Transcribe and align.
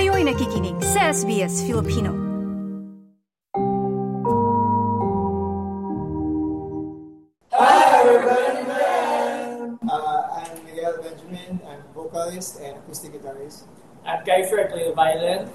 Kayo'y 0.00 0.24
nakikinig 0.24 0.80
sa 0.80 1.12
SBS 1.12 1.60
Filipino. 1.68 2.16
Hi, 7.52 8.00
everybody. 8.00 8.64
Uh, 9.84 10.40
I'm 10.40 10.56
Miguel 10.64 11.04
Benjamin. 11.04 11.60
I'm 11.68 11.84
vocalist 11.92 12.64
and 12.64 12.80
acoustic 12.80 13.12
guitarist. 13.12 13.68
I'm 14.08 14.24
Keifer, 14.24 14.64
I 14.64 14.72
play 14.72 14.88
the 14.88 14.96
violin. 14.96 15.52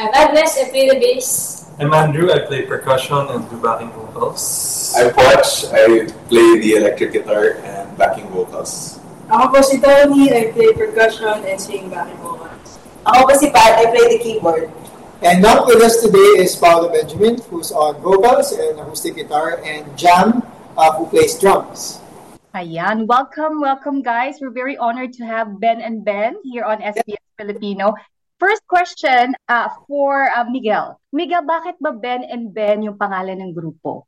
I'm 0.00 0.08
Agnes, 0.16 0.56
I 0.56 0.72
play 0.72 0.88
the 0.88 0.96
bass. 0.96 1.68
I'm 1.76 1.92
Andrew, 1.92 2.32
I 2.32 2.48
play 2.48 2.64
percussion 2.64 3.20
and 3.36 3.44
do 3.52 3.60
backing 3.60 3.92
vocals. 3.92 4.96
I'm 4.96 5.12
Poch. 5.12 5.68
I 5.76 6.08
play 6.08 6.56
the 6.56 6.80
electric 6.80 7.12
guitar 7.12 7.60
and 7.60 7.84
backing 8.00 8.32
vocals. 8.32 8.96
Ako 9.28 9.52
po 9.52 9.60
si 9.60 9.76
Toni, 9.76 10.32
I 10.32 10.56
play 10.56 10.72
percussion 10.72 11.44
and 11.44 11.60
sing 11.60 11.92
backing 11.92 12.16
vocals. 12.16 12.21
Ako 13.02 13.26
po 13.26 13.34
si 13.34 13.50
Pat, 13.50 13.82
I 13.82 13.90
play 13.90 14.14
the 14.14 14.20
keyboard. 14.22 14.70
And 15.26 15.42
not 15.42 15.66
with 15.66 15.82
us 15.82 15.98
today 15.98 16.38
is 16.38 16.54
Paolo 16.54 16.86
Benjamin, 16.86 17.34
who's 17.50 17.74
on 17.74 17.98
vocals 17.98 18.54
and 18.54 18.78
acoustic 18.78 19.18
guitar, 19.18 19.58
and 19.66 19.90
Jam, 19.98 20.46
uh, 20.78 20.94
who 20.94 21.10
plays 21.10 21.34
drums. 21.34 21.98
Ayan, 22.54 23.10
welcome, 23.10 23.58
welcome 23.58 24.06
guys. 24.06 24.38
We're 24.38 24.54
very 24.54 24.78
honored 24.78 25.18
to 25.18 25.26
have 25.26 25.58
Ben 25.58 25.82
and 25.82 26.06
Ben 26.06 26.38
here 26.46 26.62
on 26.62 26.78
SBS 26.78 27.18
Filipino. 27.34 27.98
First 28.38 28.62
question 28.70 29.34
uh, 29.50 29.66
for 29.90 30.30
uh, 30.30 30.46
Miguel. 30.46 30.94
Miguel, 31.10 31.42
bakit 31.42 31.82
ba 31.82 31.98
Ben 31.98 32.22
and 32.22 32.54
Ben 32.54 32.86
yung 32.86 32.94
pangalan 33.02 33.42
ng 33.42 33.50
grupo? 33.50 34.06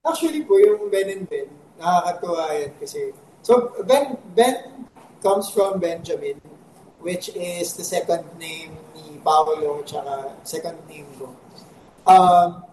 Actually 0.00 0.48
po, 0.48 0.56
yung 0.56 0.88
Ben 0.88 1.12
and 1.12 1.28
Ben, 1.28 1.52
nakakatuwa 1.76 2.56
yan 2.56 2.72
kasi. 2.80 3.12
So, 3.44 3.68
Ben, 3.84 4.16
Ben 4.32 4.88
comes 5.20 5.52
from 5.52 5.76
Benjamin, 5.76 6.40
which 7.04 7.28
is 7.36 7.76
the 7.76 7.84
second 7.84 8.24
name 8.40 8.72
ni 8.96 9.20
Paolo, 9.20 9.84
tsaka 9.84 10.32
second 10.40 10.80
name 10.88 11.06
ko. 11.20 11.36
Um, 12.08 12.64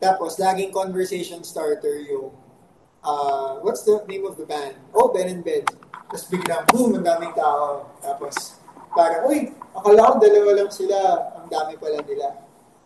tapos, 0.00 0.40
laging 0.40 0.72
conversation 0.72 1.44
starter 1.44 2.00
yung, 2.00 2.32
uh, 3.04 3.60
what's 3.60 3.84
the 3.84 4.00
name 4.08 4.24
of 4.24 4.40
the 4.40 4.48
band? 4.48 4.80
Oh, 4.96 5.12
Ben 5.12 5.28
and 5.28 5.44
Ben. 5.44 5.68
Tapos 6.08 6.24
biglang, 6.32 6.64
boom, 6.72 6.96
ang 6.96 7.04
daming 7.04 7.36
tao. 7.36 7.92
Tapos, 8.00 8.56
parang, 8.96 9.28
uy, 9.28 9.52
akala 9.76 10.16
ko 10.16 10.16
dalawa 10.16 10.50
lang 10.64 10.72
sila, 10.72 10.98
ang 11.36 11.46
dami 11.52 11.76
pala 11.76 12.00
nila. 12.08 12.28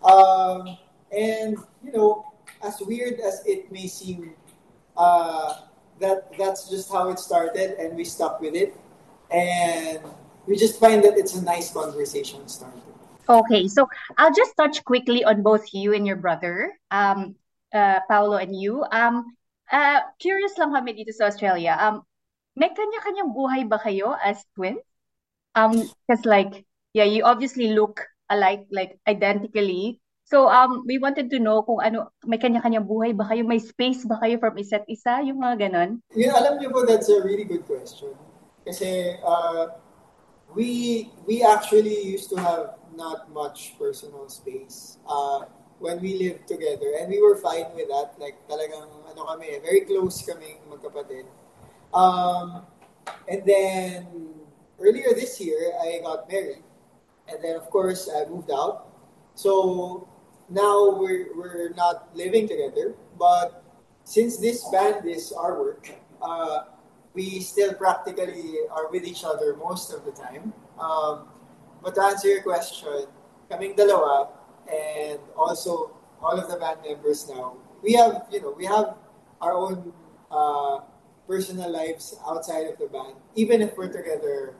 Um, 0.03 0.75
and, 1.14 1.55
you 1.83 1.95
know, 1.95 2.27
as 2.62 2.83
weird 2.83 3.23
as 3.23 3.47
it 3.47 3.70
may 3.70 3.86
seem, 3.86 4.34
uh, 4.98 5.62
that 5.98 6.30
that's 6.39 6.70
just 6.70 6.91
how 6.91 7.11
it 7.11 7.19
started, 7.19 7.75
and 7.78 7.95
we 7.98 8.06
stuck 8.06 8.39
with 8.39 8.55
it. 8.55 8.75
And 9.30 10.03
we 10.49 10.57
just 10.57 10.81
find 10.81 11.05
that 11.05 11.21
it's 11.21 11.37
a 11.37 11.45
nice 11.45 11.71
conversation 11.71 12.49
starter. 12.49 12.81
Okay, 13.29 13.69
so 13.69 13.85
I'll 14.17 14.33
just 14.33 14.57
touch 14.57 14.81
quickly 14.89 15.21
on 15.23 15.45
both 15.45 15.69
you 15.77 15.93
and 15.93 16.09
your 16.09 16.17
brother, 16.17 16.73
um, 16.91 17.37
uh, 17.77 18.01
Paolo 18.09 18.41
and 18.41 18.57
you. 18.57 18.81
Um, 18.89 19.37
uh, 19.69 20.01
curious 20.17 20.57
lang 20.57 20.73
kami 20.73 20.97
dito 20.97 21.13
sa 21.13 21.29
Australia. 21.29 21.77
Um, 21.77 22.09
may 22.57 22.73
kanya-kanyang 22.73 23.37
buhay 23.37 23.69
ba 23.69 23.77
kayo 23.77 24.17
as 24.17 24.41
twins? 24.57 24.81
Um, 25.53 25.77
because 26.09 26.25
like, 26.25 26.65
yeah, 26.97 27.05
you 27.05 27.29
obviously 27.29 27.77
look 27.77 28.01
alike, 28.33 28.65
like 28.73 28.97
identically. 29.05 30.01
So 30.25 30.49
um, 30.49 30.89
we 30.89 30.97
wanted 30.97 31.29
to 31.37 31.39
know 31.39 31.61
kung 31.69 31.85
ano, 31.85 32.09
may 32.25 32.41
kanya-kanyang 32.41 32.89
buhay 32.89 33.13
ba 33.13 33.29
kayo? 33.29 33.45
May 33.45 33.61
space 33.61 34.09
ba 34.09 34.17
kayo 34.25 34.41
from 34.41 34.57
isa't 34.57 34.89
isa? 34.89 35.21
Yung 35.21 35.45
mga 35.45 35.69
ganon? 35.69 36.01
Know, 36.17 36.33
alam 36.33 36.57
niyo 36.57 36.73
po, 36.73 36.89
that's 36.89 37.13
a 37.13 37.21
really 37.21 37.45
good 37.45 37.69
question. 37.69 38.17
Kasi 38.65 39.21
uh, 39.21 39.77
we 40.55 41.11
we 41.27 41.43
actually 41.43 42.05
used 42.05 42.31
to 42.31 42.37
have 42.37 42.79
not 42.97 43.33
much 43.33 43.75
personal 43.79 44.29
space 44.29 44.99
uh, 45.09 45.45
when 45.79 46.01
we 46.01 46.19
lived 46.19 46.49
together. 46.49 46.99
And 46.99 47.09
we 47.09 47.21
were 47.23 47.37
fine 47.37 47.71
with 47.75 47.89
that. 47.89 48.19
Like 48.19 48.37
talagang 48.49 48.91
ano 49.11 49.25
kami, 49.25 49.59
very 49.63 49.87
close 49.87 50.23
kaming 50.25 50.58
magkapatid. 50.67 51.27
Um, 51.95 52.67
and 53.29 53.42
then 53.47 54.07
earlier 54.81 55.14
this 55.14 55.41
year, 55.41 55.73
I 55.81 56.01
got 56.03 56.29
married. 56.29 56.64
And 57.29 57.45
then 57.45 57.57
of 57.57 57.70
course, 57.70 58.08
I 58.08 58.29
moved 58.29 58.51
out. 58.51 58.89
So 59.35 60.08
now 60.51 60.97
we're, 60.97 61.37
we're 61.37 61.70
not 61.77 62.08
living 62.17 62.48
together. 62.48 62.95
But 63.19 63.63
since 64.05 64.39
this 64.39 64.67
band 64.73 65.07
is 65.07 65.33
our 65.33 65.61
work, 65.61 65.92
uh, 66.23 66.75
we 67.18 67.42
still 67.42 67.74
practically 67.74 68.62
are 68.70 68.86
with 68.95 69.02
each 69.02 69.27
other 69.27 69.58
most 69.58 69.90
of 69.90 70.06
the 70.06 70.14
time. 70.14 70.55
Um, 70.79 71.27
but 71.83 71.98
to 71.98 72.02
answer 72.06 72.30
your 72.30 72.46
question, 72.46 73.11
kaming 73.51 73.74
dalawa, 73.74 74.30
and 74.70 75.18
also 75.34 75.90
all 76.23 76.39
of 76.39 76.46
the 76.46 76.55
band 76.62 76.86
members 76.86 77.27
now, 77.27 77.58
we 77.83 77.98
have, 77.98 78.30
you 78.30 78.39
know, 78.39 78.55
we 78.55 78.70
have 78.70 78.95
our 79.42 79.51
own 79.51 79.90
uh, 80.30 80.86
personal 81.27 81.67
lives 81.67 82.14
outside 82.23 82.70
of 82.70 82.78
the 82.78 82.86
band, 82.86 83.18
even 83.34 83.67
if 83.67 83.74
we're 83.74 83.90
together 83.90 84.55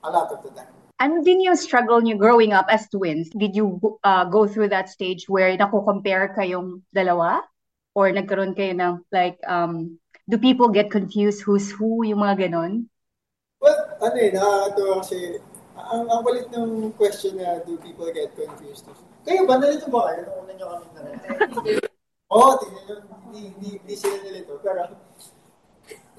a 0.00 0.08
lot 0.08 0.32
of 0.32 0.40
the 0.40 0.48
time. 0.56 0.72
Ano 1.00 1.20
din 1.20 1.44
yung 1.44 1.56
struggle 1.56 2.00
niyo 2.00 2.16
growing 2.16 2.56
up 2.56 2.68
as 2.72 2.88
twins? 2.88 3.28
Did 3.36 3.56
you 3.56 3.76
uh, 4.04 4.24
go 4.24 4.48
through 4.48 4.72
that 4.72 4.88
stage 4.88 5.28
where 5.28 5.52
nako-compare 5.52 6.32
kayong 6.32 6.80
dalawa? 6.96 7.44
Or 7.92 8.08
nagkaroon 8.12 8.56
kayo 8.56 8.76
ng 8.76 9.04
like, 9.12 9.40
um, 9.48 10.00
do 10.30 10.38
people 10.38 10.70
get 10.70 10.94
confused 10.94 11.42
who's 11.42 11.74
who, 11.74 12.06
yung 12.06 12.22
mga 12.22 12.46
ganon? 12.46 12.86
Well, 13.58 13.98
ano 13.98 14.16
eh, 14.16 14.30
nakakatawa 14.30 14.92
kasi 15.02 15.42
ang, 15.74 16.06
ang 16.06 16.22
kulit 16.22 16.46
ng 16.54 16.94
question 16.94 17.34
na 17.34 17.58
do 17.66 17.74
people 17.82 18.06
get 18.14 18.30
confused? 18.38 18.86
Kayo 19.26 19.42
ba, 19.44 19.58
nalito 19.58 19.90
ba 19.90 20.06
kayo? 20.06 20.30
Nung 20.30 20.38
una 20.46 20.52
nyo 20.54 20.66
kami 20.70 20.86
nalito. 20.94 21.26
Oo, 22.30 22.38
oh, 22.38 22.52
tingnan 22.62 22.82
nyo, 22.86 22.96
hindi, 23.26 23.40
hindi, 23.58 23.70
hindi 23.82 23.94
sila 23.98 24.16
nalito. 24.22 24.52
Pero, 24.62 24.80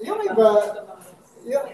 yung 0.04 0.20
iba, 0.28 0.48
yung, 1.48 1.66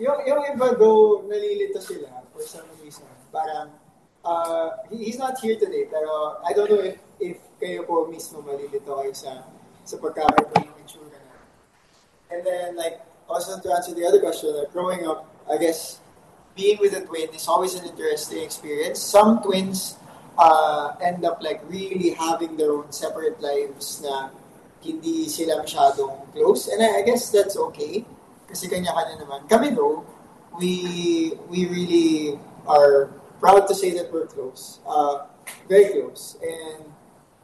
yung, 0.00 0.18
yung 0.24 0.42
iba 0.48 0.66
though, 0.80 1.28
nalilito 1.28 1.78
sila 1.84 2.24
for 2.32 2.40
some 2.40 2.66
reason. 2.80 3.06
Parang, 3.28 3.76
uh, 4.24 4.80
he, 4.88 5.12
he's 5.12 5.20
not 5.20 5.36
here 5.38 5.60
today, 5.60 5.86
pero 5.92 6.40
I 6.40 6.56
don't 6.56 6.72
know 6.72 6.80
if, 6.80 6.96
if 7.20 7.36
kayo 7.60 7.84
po 7.84 8.08
mismo 8.08 8.40
malilito 8.40 8.90
kayo 8.90 9.12
sa, 9.12 9.44
sa 9.84 9.96
pagkakaiba 10.86 11.10
ng 11.10 11.10
itsura 11.10 11.18
na. 11.18 11.34
And 12.30 12.40
then, 12.46 12.76
like, 12.76 13.02
also 13.28 13.58
to 13.58 13.68
answer 13.74 13.94
the 13.94 14.06
other 14.06 14.20
question, 14.20 14.54
like, 14.54 14.72
growing 14.72 15.06
up, 15.06 15.26
I 15.50 15.58
guess, 15.58 16.00
being 16.56 16.78
with 16.80 16.94
a 16.94 17.02
twin 17.04 17.28
is 17.34 17.46
always 17.46 17.74
an 17.74 17.84
interesting 17.84 18.42
experience. 18.42 18.98
Some 18.98 19.42
twins 19.42 19.96
uh, 20.38 20.96
end 21.00 21.24
up 21.24 21.42
like 21.42 21.60
really 21.68 22.10
having 22.10 22.56
their 22.56 22.72
own 22.72 22.90
separate 22.92 23.40
lives 23.40 24.00
na 24.00 24.30
hindi 24.80 25.28
sila 25.28 25.60
masyadong 25.62 26.32
close. 26.32 26.68
And 26.68 26.82
I, 26.82 27.00
I 27.00 27.02
guess 27.02 27.28
that's 27.28 27.56
okay. 27.56 28.04
Kasi 28.48 28.68
kanya-kanya 28.72 29.20
naman. 29.20 29.44
Kami 29.48 29.76
though, 29.76 30.06
we, 30.56 31.36
we 31.52 31.66
really 31.68 32.40
are 32.66 33.12
proud 33.38 33.68
to 33.68 33.74
say 33.74 33.92
that 33.92 34.08
we're 34.08 34.26
close. 34.26 34.80
Uh, 34.88 35.28
very 35.68 35.92
close. 35.92 36.40
And 36.40 36.88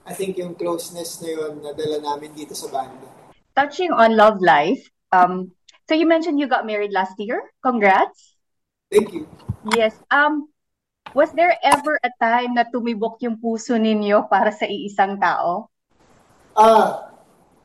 I 0.07 0.15
think 0.15 0.39
yung 0.39 0.55
closeness 0.55 1.21
na 1.21 1.29
yun 1.37 1.61
nadala 1.61 2.01
namin 2.01 2.33
dito 2.33 2.57
sa 2.57 2.73
band. 2.73 2.97
Touching 3.53 3.93
on 3.93 4.17
love 4.17 4.41
life, 4.41 4.81
um, 5.13 5.53
so 5.89 5.93
you 5.93 6.09
mentioned 6.09 6.41
you 6.41 6.49
got 6.49 6.65
married 6.65 6.93
last 6.93 7.13
year. 7.21 7.53
Congrats. 7.61 8.37
Thank 8.89 9.13
you. 9.13 9.29
Yes. 9.77 9.93
Um, 10.09 10.49
was 11.13 11.33
there 11.33 11.53
ever 11.61 12.01
a 12.01 12.11
time 12.17 12.57
na 12.57 12.65
tumibok 12.65 13.21
yung 13.21 13.37
puso 13.37 13.77
ninyo 13.77 14.25
para 14.33 14.49
sa 14.53 14.65
iisang 14.65 15.21
tao? 15.21 15.69
Ah, 16.57 17.13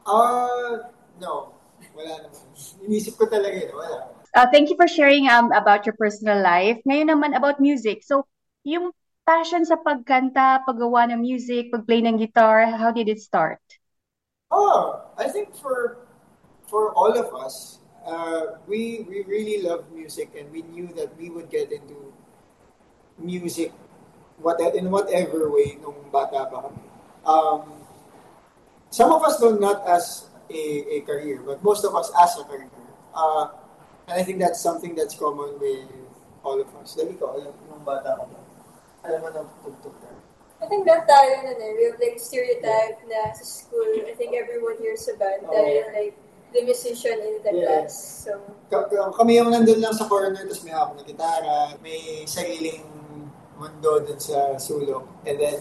uh, 0.04 0.12
uh, 0.12 0.72
no. 1.20 1.56
Wala 1.98 2.14
naman. 2.30 2.44
Inisip 2.86 3.18
ko 3.18 3.26
talaga 3.26 3.58
yun. 3.58 3.74
Wala. 3.74 3.98
Uh, 4.38 4.48
thank 4.54 4.70
you 4.70 4.78
for 4.78 4.86
sharing 4.86 5.26
um, 5.32 5.50
about 5.50 5.88
your 5.88 5.98
personal 5.98 6.38
life. 6.38 6.78
Ngayon 6.86 7.10
naman 7.10 7.32
about 7.34 7.58
music. 7.58 8.06
So, 8.06 8.30
yung 8.62 8.94
passion 9.26 9.66
sa 9.66 9.82
pagkanta, 9.82 10.62
paggawa 10.62 11.10
ng 11.10 11.20
music, 11.20 11.74
pagplay 11.74 12.06
ng 12.06 12.22
guitar, 12.22 12.70
how 12.70 12.94
did 12.94 13.10
it 13.10 13.18
start? 13.18 13.60
Oh, 14.58 15.06
I 15.22 15.30
think 15.30 15.54
for 15.54 16.02
for 16.66 16.90
all 16.98 17.14
of 17.14 17.30
us, 17.38 17.78
uh, 18.02 18.58
we 18.66 19.06
we 19.06 19.22
really 19.30 19.62
love 19.62 19.86
music, 19.94 20.34
and 20.34 20.50
we 20.50 20.66
knew 20.66 20.90
that 20.98 21.14
we 21.14 21.30
would 21.30 21.54
get 21.54 21.70
into 21.70 22.10
music, 23.22 23.70
what 24.42 24.58
in 24.58 24.90
whatever 24.90 25.54
way 25.54 25.78
nung 25.78 26.10
bata 26.10 26.50
pa 26.50 26.66
kami. 26.66 26.82
Um, 27.22 27.86
some 28.90 29.14
of 29.14 29.22
us 29.22 29.38
don't 29.38 29.62
as 29.86 30.26
a, 30.50 30.62
a 30.90 30.98
career, 31.06 31.38
but 31.46 31.62
most 31.62 31.86
of 31.86 31.94
us 31.94 32.10
as 32.18 32.42
a 32.42 32.44
career. 32.50 32.74
Uh, 33.14 33.54
and 34.10 34.18
I 34.18 34.26
think 34.26 34.42
that's 34.42 34.58
something 34.58 34.98
that's 34.98 35.14
common 35.14 35.54
with 35.62 35.86
all 36.42 36.58
of 36.58 36.74
us. 36.82 36.98
Dali 36.98 37.14
ko, 37.14 37.38
alam 37.38 37.54
nung 37.70 37.86
bata 37.86 38.18
ka 38.18 38.26
ba? 38.26 38.40
Alam 39.06 39.22
mo 39.22 39.30
na 39.30 39.42
tugtog. 39.62 40.07
I 40.58 40.66
think 40.66 40.86
that 40.90 41.06
tayo 41.06 41.46
na 41.46 41.54
eh. 41.54 41.72
We 41.78 41.84
have 41.86 42.00
like 42.02 42.18
stereotype 42.18 42.98
na 43.06 43.30
sa 43.34 43.46
school. 43.46 43.86
I 44.10 44.14
think 44.18 44.34
everyone 44.34 44.82
here 44.82 44.98
sa 44.98 45.14
band 45.14 45.46
Oh. 45.46 45.54
dahil 45.54 45.94
like 45.94 46.16
the 46.50 46.62
musician 46.66 47.18
in 47.22 47.36
the 47.46 47.52
Yeah. 47.54 47.66
class. 47.86 48.26
So, 48.26 48.42
Ka- 48.72 48.90
ka- 48.90 49.14
Kami 49.14 49.38
yung 49.38 49.54
nandun 49.54 49.78
lang 49.78 49.94
sa 49.94 50.10
corner, 50.10 50.42
tapos 50.50 50.66
may 50.66 50.74
hawak 50.74 50.98
na 50.98 51.04
gitara, 51.06 51.78
may 51.86 52.26
sariling 52.26 52.82
mundo 53.54 54.02
dun 54.02 54.18
sa 54.18 54.58
sulok. 54.58 55.06
And 55.30 55.38
then, 55.38 55.60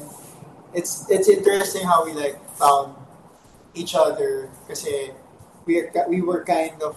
it's 0.72 1.04
it's 1.12 1.28
interesting 1.28 1.84
how 1.84 2.04
we 2.04 2.16
like 2.16 2.40
found 2.56 2.96
each 3.76 3.92
other 3.92 4.48
kasi 4.64 5.12
we 5.68 5.76
are, 5.84 5.88
we 6.08 6.24
were 6.24 6.40
kind 6.40 6.80
of 6.80 6.96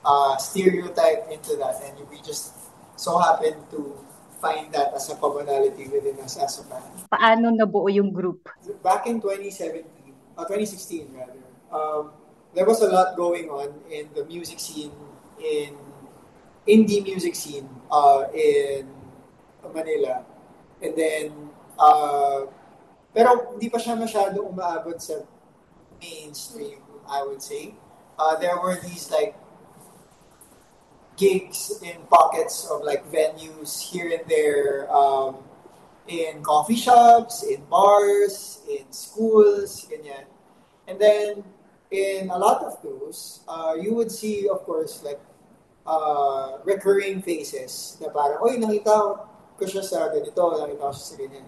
uh, 0.00 0.36
stereotyped 0.40 1.28
into 1.28 1.56
that 1.60 1.76
and 1.84 2.00
we 2.08 2.16
just 2.24 2.56
so 2.96 3.20
happened 3.20 3.60
to 3.68 3.92
find 4.40 4.72
that 4.72 4.94
as 4.94 5.10
a 5.10 5.16
commonality 5.18 5.86
within 5.90 6.18
us 6.22 6.38
as 6.38 6.62
a 6.62 6.64
band. 6.66 6.86
Paano 7.10 7.50
nabuo 7.50 7.90
yung 7.90 8.10
group? 8.14 8.48
Back 8.82 9.06
in 9.06 9.20
2017, 9.20 9.84
uh, 10.38 10.46
2016 10.46 11.10
rather, 11.14 11.42
um, 11.74 12.10
there 12.54 12.64
was 12.66 12.80
a 12.82 12.88
lot 12.88 13.14
going 13.18 13.50
on 13.50 13.74
in 13.90 14.08
the 14.14 14.24
music 14.24 14.58
scene, 14.58 14.94
in 15.38 15.74
indie 16.66 17.02
music 17.02 17.34
scene 17.34 17.68
uh, 17.90 18.30
in 18.32 18.86
Manila. 19.74 20.24
And 20.82 20.94
then, 20.94 21.50
uh, 21.78 22.46
pero 23.10 23.50
hindi 23.54 23.66
pa 23.66 23.82
siya 23.82 23.98
masyado 23.98 24.46
umaabot 24.46 24.96
sa 25.02 25.26
mainstream, 25.98 26.78
I 27.10 27.26
would 27.26 27.42
say. 27.42 27.74
Uh, 28.18 28.34
there 28.38 28.54
were 28.58 28.78
these 28.78 29.10
like 29.10 29.34
gigs 31.18 31.74
in 31.82 31.98
pockets 32.08 32.70
of 32.70 32.82
like 32.86 33.04
venues 33.10 33.82
here 33.82 34.08
and 34.14 34.22
there, 34.30 34.86
um, 34.88 35.42
in 36.06 36.40
coffee 36.42 36.78
shops, 36.78 37.42
in 37.42 37.60
bars, 37.68 38.62
in 38.70 38.86
schools, 38.90 39.84
ganyan. 39.90 40.24
And 40.86 40.96
then 40.96 41.44
in 41.90 42.30
a 42.30 42.38
lot 42.38 42.64
of 42.64 42.80
those, 42.80 43.44
uh, 43.48 43.74
you 43.74 43.92
would 43.94 44.10
see, 44.10 44.48
of 44.48 44.64
course, 44.64 45.02
like 45.02 45.20
uh, 45.84 46.58
recurring 46.64 47.20
faces 47.20 47.98
na 48.00 48.08
parang, 48.08 48.38
oy, 48.40 48.56
nakita 48.56 49.26
ko 49.58 49.64
siya 49.66 49.84
sa 49.84 50.08
ganito, 50.08 50.40
nakita 50.54 50.86
ko 50.86 50.94
siya 50.94 51.06
sa 51.12 51.16
ganyan. 51.18 51.46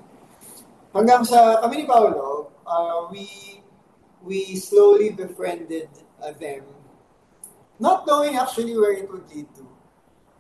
Hanggang 0.91 1.23
sa 1.23 1.63
kami 1.63 1.75
ni 1.83 1.87
Paolo, 1.87 2.51
uh, 2.67 3.07
we 3.09 3.25
we 4.21 4.59
slowly 4.59 5.15
befriended 5.15 5.89
uh, 6.21 6.35
them 6.37 6.67
not 7.81 8.07
knowing 8.07 8.37
actually 8.37 8.77
where 8.77 8.93
it 8.93 9.11
would 9.11 9.27
lead 9.35 9.49
to. 9.57 9.67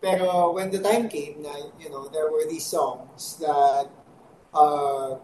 Pero 0.00 0.52
when 0.52 0.70
the 0.70 0.78
time 0.78 1.08
came 1.08 1.42
na, 1.42 1.56
you 1.80 1.90
know, 1.90 2.08
there 2.08 2.30
were 2.30 2.44
these 2.48 2.64
songs 2.64 3.36
that 3.40 3.88
uh, 4.54 5.16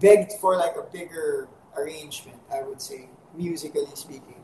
begged 0.00 0.32
for 0.40 0.56
like 0.56 0.76
a 0.76 0.82
bigger 0.92 1.48
arrangement, 1.76 2.40
I 2.52 2.62
would 2.62 2.80
say, 2.80 3.08
musically 3.36 3.86
speaking. 3.94 4.40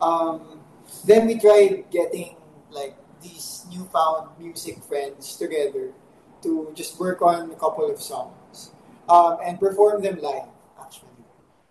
Um, 0.00 0.60
then 1.04 1.26
we 1.26 1.38
tried 1.38 1.90
getting 1.90 2.36
like 2.70 2.96
these 3.22 3.66
newfound 3.70 4.30
music 4.38 4.82
friends 4.84 5.36
together 5.36 5.90
to 6.42 6.70
just 6.74 7.00
work 7.00 7.22
on 7.22 7.50
a 7.50 7.56
couple 7.56 7.90
of 7.90 8.00
songs 8.00 8.70
um, 9.08 9.38
and 9.44 9.58
perform 9.58 10.02
them 10.02 10.18
live, 10.20 10.46
actually. 10.80 11.08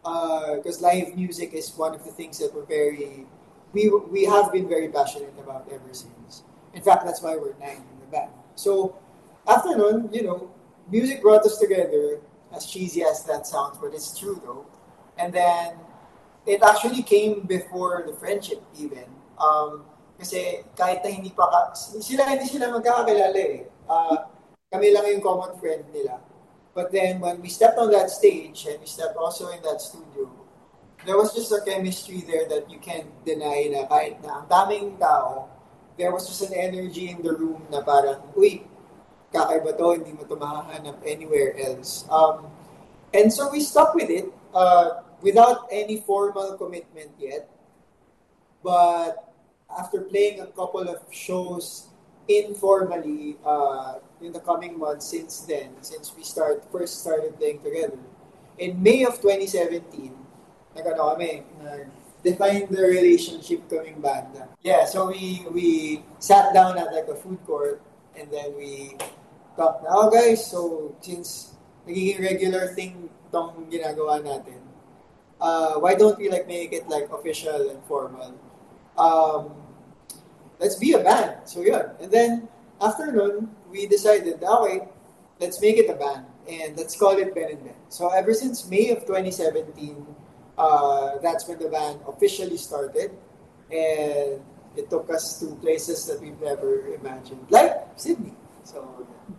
Because 0.03 0.83
uh, 0.83 0.87
live 0.87 1.15
music 1.15 1.53
is 1.53 1.71
one 1.75 1.95
of 1.95 2.03
the 2.03 2.11
things 2.11 2.39
that 2.39 2.53
we're 2.53 2.65
very 2.65 3.25
we 3.73 3.89
we 4.11 4.25
have 4.25 4.51
been 4.51 4.67
very 4.67 4.89
passionate 4.89 5.33
about 5.39 5.67
ever 5.71 5.91
since. 5.91 6.43
In 6.73 6.81
fact, 6.81 7.05
that's 7.05 7.21
why 7.21 7.35
we're 7.35 7.57
nine 7.59 7.83
in 7.83 7.97
the 7.99 8.09
band. 8.11 8.31
So 8.55 8.95
after 9.47 9.75
nun, 9.75 10.09
you 10.11 10.23
know, 10.23 10.51
music 10.91 11.21
brought 11.21 11.45
us 11.45 11.57
together. 11.57 12.19
As 12.47 12.65
cheesy 12.65 13.03
as 13.03 13.27
that 13.27 13.45
sounds, 13.45 13.75
but 13.75 13.91
it's 13.91 14.17
true 14.17 14.39
though. 14.39 14.63
And 15.19 15.33
then 15.33 15.75
it 16.47 16.63
actually 16.63 17.03
came 17.03 17.41
before 17.43 18.07
the 18.07 18.15
friendship 18.15 18.63
even. 18.79 19.03
Um, 19.35 19.83
kasi 20.15 20.63
kahit 20.79 21.03
na 21.03 21.11
hindi 21.11 21.35
pa 21.35 21.43
ka, 21.51 21.75
sila 21.75 22.23
hindi 22.23 22.47
sila 22.47 22.71
magkakakilala 22.71 23.35
eh. 23.35 23.67
Uh, 23.83 24.31
kami 24.71 24.95
lang 24.95 25.11
yung 25.11 25.19
common 25.19 25.59
friend 25.59 25.83
nila. 25.91 26.23
But 26.71 26.95
then 26.95 27.19
when 27.19 27.43
we 27.43 27.51
stepped 27.51 27.75
on 27.75 27.91
that 27.91 28.09
stage 28.15 28.63
and 28.63 28.79
we 28.79 28.87
stepped 28.87 29.19
also 29.19 29.51
in 29.51 29.59
that 29.67 29.83
studio, 29.83 30.31
there 31.05 31.17
was 31.17 31.33
just 31.33 31.51
a 31.51 31.61
chemistry 31.61 32.21
there 32.25 32.47
that 32.49 32.69
you 32.69 32.79
can't 32.79 33.09
deny 33.25 33.69
na 33.69 33.85
kahit 33.85 34.17
na 34.23 34.41
ang 34.41 34.47
daming 34.49 34.97
tao, 34.97 35.49
there 35.97 36.13
was 36.13 36.25
just 36.25 36.41
an 36.45 36.53
energy 36.53 37.09
in 37.09 37.21
the 37.21 37.33
room 37.33 37.61
na 37.69 37.81
parang, 37.81 38.21
uy, 38.33 38.65
kakaiba 39.33 39.77
to, 39.77 39.97
hindi 39.97 40.13
mo 40.13 40.23
to 40.25 40.37
mahahanap 40.37 40.97
anywhere 41.05 41.53
else. 41.59 42.05
Um, 42.09 42.47
and 43.13 43.31
so 43.31 43.49
we 43.51 43.61
stuck 43.61 43.93
with 43.93 44.09
it 44.09 44.29
uh, 44.53 45.03
without 45.21 45.67
any 45.71 46.01
formal 46.01 46.57
commitment 46.57 47.11
yet. 47.19 47.49
But 48.63 49.33
after 49.69 50.01
playing 50.01 50.41
a 50.41 50.47
couple 50.47 50.87
of 50.87 51.01
shows 51.11 51.87
informally 52.27 53.37
uh, 53.45 54.03
in 54.21 54.31
the 54.33 54.39
coming 54.39 54.77
months 54.77 55.07
since 55.07 55.41
then, 55.41 55.71
since 55.81 56.11
we 56.15 56.23
start 56.23 56.63
first 56.71 57.01
started 57.01 57.37
playing 57.37 57.63
together, 57.63 57.99
in 58.57 58.81
May 58.81 59.05
of 59.05 59.21
2017, 59.21 60.26
nag-ano 60.77 61.17
kami, 61.17 61.41
define 62.21 62.69
the 62.69 62.83
relationship 62.85 63.65
kaming 63.65 63.97
banda. 64.01 64.45
Yeah, 64.61 64.85
so 64.85 65.09
we 65.09 65.45
we 65.49 65.67
sat 66.21 66.53
down 66.53 66.77
at 66.77 66.93
like 66.93 67.09
a 67.09 67.17
food 67.17 67.41
court 67.45 67.81
and 68.13 68.29
then 68.29 68.53
we 68.53 68.97
talked 69.57 69.83
na, 69.83 69.89
oh 69.93 70.09
guys, 70.13 70.45
so 70.45 70.93
since 71.01 71.57
nagiging 71.89 72.21
regular 72.21 72.69
thing 72.77 73.09
tong 73.33 73.65
ginagawa 73.73 74.21
natin, 74.21 74.61
uh, 75.41 75.81
why 75.81 75.97
don't 75.97 76.17
we 76.21 76.29
like 76.29 76.45
make 76.45 76.73
it 76.73 76.85
like 76.89 77.09
official 77.09 77.73
and 77.73 77.81
formal? 77.89 78.37
Um, 78.97 79.53
let's 80.59 80.75
be 80.75 80.93
a 80.93 81.01
band. 81.01 81.45
So 81.45 81.61
yeah, 81.61 81.97
and 82.01 82.09
then 82.11 82.49
after 82.81 83.09
nun, 83.11 83.49
we 83.69 83.87
decided, 83.87 84.41
okay, 84.41 84.87
let's 85.39 85.61
make 85.61 85.77
it 85.77 85.89
a 85.89 85.97
band 85.97 86.25
and 86.49 86.77
let's 86.77 86.97
call 86.97 87.17
it 87.17 87.33
Ben 87.35 87.51
and 87.51 87.63
Ben. 87.63 87.77
So 87.89 88.09
ever 88.09 88.33
since 88.33 88.67
May 88.69 88.89
of 88.89 89.05
2017, 89.05 90.05
uh, 90.57 91.17
that's 91.21 91.47
when 91.47 91.59
the 91.59 91.69
band 91.69 92.01
officially 92.07 92.57
started, 92.57 93.13
and 93.71 94.41
it 94.75 94.89
took 94.89 95.09
us 95.09 95.39
to 95.39 95.55
places 95.61 96.05
that 96.05 96.21
we've 96.21 96.39
never 96.41 96.93
imagined, 96.93 97.45
like 97.49 97.87
Sydney. 97.95 98.33
So. 98.63 98.83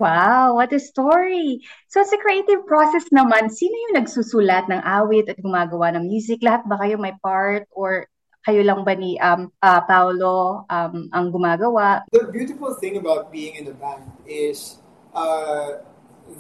Wow, 0.01 0.57
what 0.57 0.73
a 0.73 0.81
story! 0.81 1.61
So 1.93 2.01
sa 2.01 2.17
creative 2.17 2.65
process 2.65 3.05
naman, 3.13 3.53
sino 3.53 3.75
yung 3.89 4.01
nagsusulat 4.01 4.73
ng 4.73 4.81
awit 4.81 5.29
at 5.29 5.37
gumagawa 5.41 5.93
ng 5.97 6.09
music? 6.09 6.41
Lahat 6.41 6.65
ba 6.65 6.81
kayo 6.81 6.97
may 6.97 7.13
part 7.21 7.69
or 7.77 8.09
kayo 8.49 8.65
lang 8.65 8.89
ba 8.89 8.97
ni 8.97 9.21
um, 9.21 9.53
uh, 9.61 9.81
Paolo 9.85 10.65
um, 10.73 11.13
ang 11.13 11.29
gumagawa? 11.29 12.09
The 12.09 12.33
beautiful 12.33 12.73
thing 12.81 12.97
about 12.97 13.29
being 13.29 13.61
in 13.61 13.69
a 13.69 13.77
band 13.77 14.09
is 14.25 14.81
uh, 15.13 15.85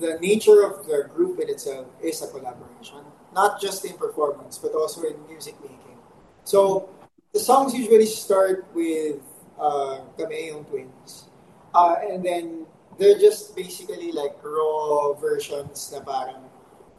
the 0.00 0.16
nature 0.20 0.64
of 0.64 0.88
the 0.88 1.08
group 1.12 1.40
in 1.40 1.52
itself 1.52 1.92
is 2.00 2.24
a 2.24 2.28
collaboration. 2.32 3.04
Not 3.38 3.62
just 3.62 3.86
in 3.86 3.94
performance, 3.94 4.58
but 4.58 4.74
also 4.74 5.06
in 5.06 5.14
music 5.30 5.54
making. 5.62 5.94
So, 6.42 6.90
the 7.30 7.38
songs 7.38 7.70
usually 7.70 8.10
start 8.10 8.66
with 8.74 9.22
uh, 9.54 10.02
yung 10.18 10.64
twins. 10.66 11.30
Uh, 11.70 12.02
and 12.02 12.18
then, 12.26 12.66
they're 12.98 13.18
just 13.18 13.54
basically 13.54 14.10
like 14.10 14.34
raw 14.42 15.14
versions 15.14 15.94
na 15.94 16.02
parang 16.02 16.42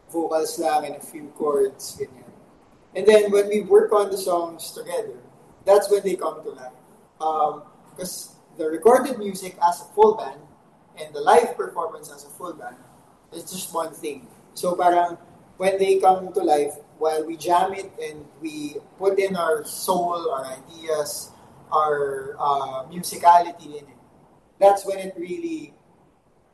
vocals 0.08 0.56
lang 0.58 0.88
and 0.88 0.96
a 0.96 1.04
few 1.04 1.28
chords, 1.36 2.00
ganyan. 2.00 2.32
And 2.96 3.06
then 3.06 3.32
when 3.36 3.52
we 3.52 3.68
work 3.68 3.92
on 3.92 4.10
the 4.10 4.18
songs 4.18 4.72
together, 4.72 5.20
that's 5.68 5.92
when 5.92 6.02
they 6.08 6.16
come 6.16 6.42
to 6.48 6.56
life. 6.56 6.80
Because 7.20 8.32
um, 8.32 8.58
the 8.58 8.66
recorded 8.66 9.20
music 9.20 9.60
as 9.60 9.84
a 9.84 9.88
full 9.94 10.16
band 10.16 10.40
and 10.98 11.14
the 11.14 11.20
live 11.20 11.60
performance 11.60 12.10
as 12.10 12.24
a 12.24 12.32
full 12.32 12.54
band 12.54 12.80
is 13.36 13.44
just 13.44 13.76
one 13.76 13.92
thing. 13.92 14.26
So 14.56 14.74
parang 14.74 15.20
when 15.60 15.78
they 15.78 16.00
come 16.00 16.32
to 16.32 16.40
life, 16.40 16.80
while 17.00 17.28
we 17.28 17.36
jam 17.36 17.74
it 17.74 17.92
and 18.02 18.24
we 18.40 18.78
put 18.98 19.20
in 19.20 19.36
our 19.36 19.66
soul, 19.66 20.32
our 20.32 20.46
ideas, 20.56 21.32
our 21.70 22.36
uh, 22.40 22.88
musicality 22.88 23.76
in 23.76 23.84
it, 23.84 24.00
that's 24.58 24.86
when 24.86 25.00
it 25.00 25.14
really 25.18 25.74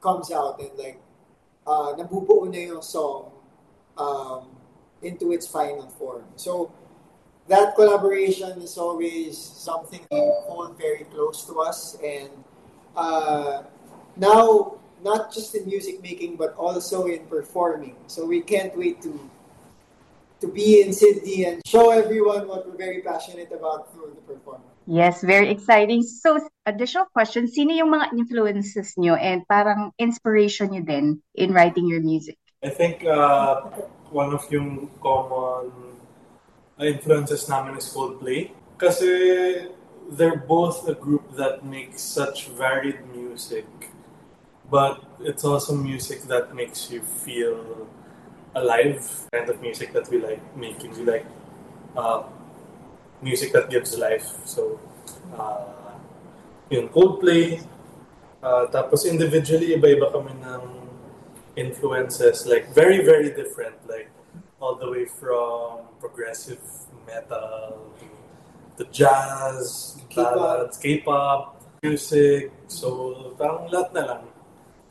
comes 0.01 0.31
out 0.31 0.59
and 0.59 0.73
like 0.77 0.99
uh, 1.67 1.93
nabubuo 1.93 2.49
na 2.49 2.57
yung 2.57 2.81
song 2.81 3.29
um, 3.97 4.49
into 5.05 5.31
its 5.31 5.45
final 5.45 5.85
form. 6.01 6.25
So 6.35 6.73
that 7.47 7.75
collaboration 7.75 8.57
is 8.57 8.75
always 8.75 9.37
something 9.37 10.01
we 10.09 10.17
hold 10.49 10.81
very 10.81 11.05
close 11.13 11.45
to 11.45 11.61
us 11.61 11.93
and 12.01 12.29
uh, 12.97 13.61
now 14.17 14.81
not 15.05 15.29
just 15.29 15.53
in 15.53 15.69
music 15.69 16.01
making 16.01 16.35
but 16.35 16.57
also 16.57 17.05
in 17.05 17.21
performing. 17.29 17.95
So 18.09 18.25
we 18.25 18.41
can't 18.41 18.73
wait 18.73 19.05
to 19.05 19.13
to 20.41 20.47
be 20.49 20.81
in 20.81 20.91
Sydney 20.91 21.45
and 21.45 21.61
show 21.65 21.91
everyone 21.91 22.49
what 22.49 22.67
we're 22.67 22.75
very 22.75 23.01
passionate 23.01 23.53
about 23.53 23.93
through 23.93 24.17
the 24.17 24.23
performance. 24.25 24.67
Yes, 24.85 25.23
very 25.23 25.49
exciting. 25.49 26.03
So, 26.03 26.37
additional 26.67 27.07
question, 27.15 27.47
sino 27.47 27.73
yung 27.73 27.89
mga 27.89 28.13
influences 28.13 28.93
nyo 28.99 29.15
and 29.15 29.47
parang 29.47 29.95
inspiration 29.97 30.75
nyo 30.75 30.83
din 30.83 31.23
in 31.33 31.55
writing 31.55 31.87
your 31.87 32.03
music? 32.03 32.37
I 32.61 32.69
think 32.69 33.07
uh, 33.07 33.65
one 34.11 34.35
of 34.35 34.43
yung 34.51 34.91
common 35.01 35.71
influences 36.77 37.47
namin 37.47 37.79
is 37.79 37.87
Coldplay. 37.89 38.51
Kasi 38.77 39.71
they're 40.11 40.37
both 40.37 40.85
a 40.85 40.93
group 40.93 41.33
that 41.39 41.65
makes 41.65 42.03
such 42.03 42.51
varied 42.53 43.01
music 43.15 43.65
but 44.69 45.03
it's 45.19 45.43
also 45.43 45.75
music 45.75 46.23
that 46.23 46.55
makes 46.55 46.89
you 46.91 47.01
feel 47.01 47.87
alive. 48.55 49.27
Kind 49.31 49.49
of 49.49 49.61
music 49.61 49.93
that 49.93 50.09
we 50.09 50.21
like 50.21 50.41
making. 50.57 50.91
We 50.97 51.03
like 51.05 51.25
uh, 51.95 52.23
music 53.21 53.53
that 53.53 53.69
gives 53.69 53.97
life. 53.97 54.25
So, 54.45 54.79
uh, 55.37 55.95
yun, 56.69 56.89
Coldplay. 56.89 57.65
Uh, 58.45 58.69
tapos 58.69 59.09
individually, 59.09 59.73
iba-iba 59.73 60.13
kami 60.13 60.37
ng 60.37 60.63
influences. 61.57 62.45
Like, 62.45 62.69
very, 62.73 63.01
very 63.01 63.33
different. 63.33 63.75
Like, 63.89 64.09
all 64.61 64.75
the 64.75 64.89
way 64.89 65.05
from 65.05 65.89
progressive 65.99 66.61
metal 67.05 67.93
to, 67.97 68.05
to 68.77 68.91
jazz, 68.91 69.97
K-pop. 70.09 70.33
ballads, 70.35 70.77
K-pop, 70.77 71.39
music. 71.81 72.53
So, 72.67 73.33
parang 73.37 73.69
lahat 73.73 73.89
na 73.93 74.03
lang. 74.05 74.34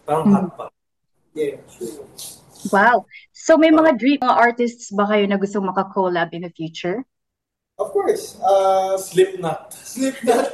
Parang 0.04 0.26
Mm. 0.28 0.34
hot 0.34 0.48
pot. 0.56 0.70
Yeah, 1.34 1.58
sure. 1.66 2.04
Wow. 2.70 3.04
So 3.32 3.58
may 3.58 3.68
mga 3.68 3.98
dream 3.98 4.18
mga 4.22 4.36
artists 4.38 4.88
ba 4.88 5.04
kayo 5.04 5.26
na 5.28 5.36
gustong 5.36 5.66
maka-collab 5.66 6.32
in 6.32 6.46
the 6.46 6.52
future? 6.54 7.04
Of 7.74 7.90
course. 7.90 8.38
Uh, 8.38 8.94
Slipknot. 8.94 9.74
Slipknot. 9.74 10.46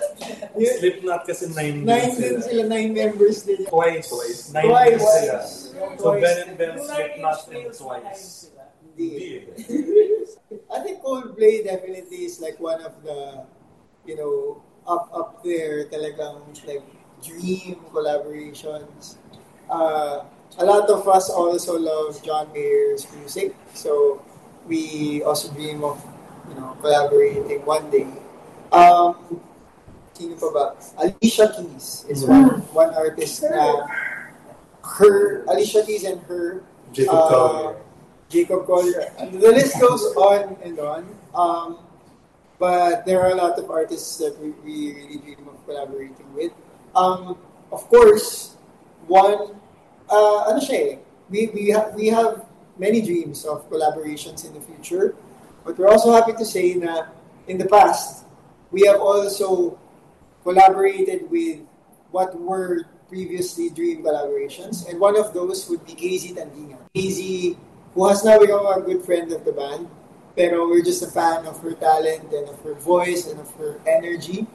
Yeah. 0.57 0.75
Slipknot 0.81 1.29
kasi 1.29 1.53
nine, 1.53 1.85
Nine 1.85 2.17
din 2.17 2.41
sila, 2.41 2.65
nine 2.65 2.97
members 2.97 3.45
din. 3.45 3.69
Twice. 3.69 4.09
Twice. 4.09 4.41
Nine 4.57 4.73
Twice. 4.73 5.05
sila. 5.05 5.37
So 6.01 6.17
Twice. 6.17 6.23
Ben 6.25 6.37
and 6.49 6.55
Ben, 6.57 6.75
Slipknot, 6.81 7.39
and 7.53 7.69
twice. 7.77 8.25
Hindi. 8.81 9.09
Hindi. 9.61 9.99
I 10.75 10.79
think 10.81 11.05
Coldplay 11.05 11.61
definitely 11.63 12.25
is 12.25 12.41
like 12.41 12.57
one 12.57 12.81
of 12.81 12.97
the, 13.05 13.45
you 14.09 14.17
know, 14.17 14.65
up 14.89 15.13
up 15.13 15.45
there 15.45 15.85
talagang 15.93 16.41
like 16.65 16.83
dream 17.21 17.85
collaborations. 17.93 19.21
Uh, 19.71 20.25
a 20.59 20.65
lot 20.65 20.91
of 20.91 21.07
us 21.09 21.31
also 21.31 21.79
love 21.79 22.23
John 22.23 22.51
Mayer's 22.53 23.07
music, 23.15 23.55
so 23.73 24.21
we 24.67 25.23
also 25.23 25.53
dream 25.55 25.85
of, 25.85 26.03
you 26.49 26.55
know, 26.59 26.77
collaborating 26.83 27.65
one 27.65 27.89
day. 27.91 28.11
Um, 28.73 29.41
sino 30.13 30.35
pa 30.37 30.49
ba? 30.51 30.65
Alicia 30.99 31.55
Keys 31.55 32.05
is 32.11 32.27
one 32.27 32.61
one 32.75 32.93
artist 32.95 33.47
na 33.47 33.87
her 34.83 35.47
Alicia 35.47 35.87
Keys 35.87 36.05
and 36.05 36.21
her 36.27 36.63
Jacob 36.93 37.15
uh, 37.15 37.29
Collier. 37.31 37.77
Jacob 38.29 38.67
Collier. 38.67 39.07
The 39.19 39.51
list 39.55 39.79
goes 39.81 40.03
on 40.19 40.59
and 40.63 40.79
on. 40.79 41.03
Um, 41.35 41.79
but 42.59 43.07
there 43.07 43.23
are 43.23 43.31
a 43.31 43.35
lot 43.35 43.59
of 43.59 43.71
artists 43.71 44.19
that 44.19 44.39
we, 44.39 44.51
we 44.63 44.93
really 44.93 45.19
dream 45.19 45.49
of 45.49 45.57
collaborating 45.65 46.29
with. 46.35 46.53
Um, 46.95 47.39
of 47.73 47.89
course, 47.89 48.57
one, 49.09 49.60
uh, 50.11 50.51
ano 50.51 50.59
siya 50.61 50.79
eh, 50.93 50.99
we, 51.31 51.47
we, 51.55 51.71
have, 51.71 51.95
we 51.95 52.09
have 52.09 52.45
many 52.79 53.01
dreams 53.01 53.45
of 53.45 53.69
collaborations 53.71 54.45
in 54.45 54.53
the 54.55 54.61
future. 54.61 55.15
But 55.65 55.79
we're 55.79 55.89
also 55.89 56.13
happy 56.13 56.33
to 56.35 56.45
say 56.45 56.75
na 56.75 57.07
in 57.47 57.59
the 57.59 57.67
past, 57.67 58.25
we 58.71 58.87
have 58.87 59.01
also 59.01 59.79
collaborated 60.43 61.31
with 61.31 61.61
what 62.11 62.35
were 62.39 62.87
previously 63.09 63.71
dream 63.71 64.03
collaborations. 64.03 64.89
And 64.89 64.99
one 64.99 65.19
of 65.19 65.33
those 65.35 65.69
would 65.69 65.85
be 65.85 65.93
KZ 65.93 66.35
Tandingan. 66.39 66.79
KZ, 66.95 67.57
who 67.95 68.09
has 68.09 68.25
now 68.25 68.39
become 68.39 68.67
a 68.67 68.81
good 68.81 69.05
friend 69.05 69.33
of 69.33 69.45
the 69.45 69.53
band, 69.53 69.91
pero 70.37 70.67
we're 70.69 70.83
just 70.83 71.03
a 71.03 71.11
fan 71.11 71.45
of 71.47 71.59
her 71.61 71.75
talent 71.75 72.33
and 72.33 72.49
of 72.49 72.59
her 72.63 72.75
voice 72.75 73.27
and 73.27 73.39
of 73.41 73.51
her 73.57 73.81
energy. 73.87 74.47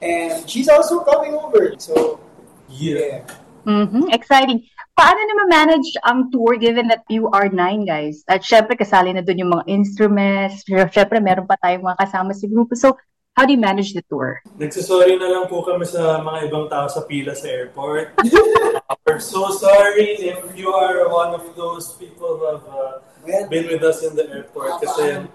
And 0.00 0.48
she's 0.48 0.68
also 0.68 1.00
coming 1.00 1.34
over. 1.34 1.74
So, 1.78 2.20
Yeah. 2.68 2.98
yeah. 2.98 3.20
Mhm, 3.66 4.14
Exciting. 4.14 4.62
Paano 4.96 5.20
naman 5.28 5.52
manage 5.52 5.92
ang 6.08 6.32
tour 6.32 6.56
given 6.56 6.88
that 6.88 7.04
you 7.12 7.28
are 7.28 7.52
nine 7.52 7.84
guys? 7.84 8.24
At 8.32 8.40
syempre 8.40 8.80
kasali 8.80 9.12
na 9.12 9.20
dun 9.20 9.36
yung 9.36 9.52
mga 9.52 9.68
instruments. 9.68 10.64
Syempre 10.64 11.20
meron 11.20 11.44
pa 11.44 11.60
tayong 11.60 11.84
mga 11.84 12.00
kasama 12.00 12.32
sa 12.32 12.48
grupo. 12.48 12.72
So, 12.72 12.96
how 13.36 13.44
do 13.44 13.52
you 13.52 13.60
manage 13.60 13.92
the 13.92 14.00
tour? 14.08 14.40
Nagsasorry 14.56 15.20
na 15.20 15.28
lang 15.28 15.52
po 15.52 15.60
kami 15.60 15.84
sa 15.84 16.24
mga 16.24 16.48
ibang 16.48 16.72
tao 16.72 16.88
sa 16.88 17.04
pila 17.04 17.36
sa 17.36 17.44
airport. 17.44 18.16
We're 19.04 19.20
so 19.20 19.52
sorry 19.52 20.16
if 20.16 20.40
you 20.56 20.72
are 20.72 21.04
one 21.12 21.36
of 21.36 21.44
those 21.52 21.92
people 22.00 22.40
who 22.40 22.44
have 22.56 22.64
uh, 22.64 23.04
been 23.52 23.68
with 23.68 23.84
us 23.84 24.00
in 24.00 24.16
the 24.16 24.24
airport 24.32 24.80
kasi 24.80 25.28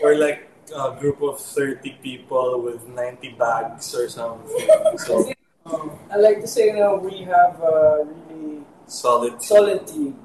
we're 0.00 0.16
like 0.16 0.48
a 0.72 0.96
group 0.96 1.20
of 1.20 1.36
30 1.36 2.00
people 2.00 2.64
with 2.64 2.88
90 2.88 3.36
bags 3.36 3.92
or 3.92 4.08
something. 4.08 4.56
So, 5.04 5.28
Um, 5.66 5.92
I 6.10 6.16
like 6.16 6.40
to 6.40 6.46
say 6.48 6.72
now 6.72 6.96
we 6.96 7.22
have 7.28 7.60
a 7.60 8.08
really 8.08 8.64
solid. 8.86 9.42
solid 9.42 9.86
team 9.86 10.16